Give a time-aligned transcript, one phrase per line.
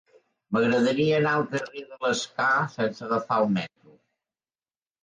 [0.55, 3.97] M'agradaria anar al carrer de l'Escar sense agafar el metro.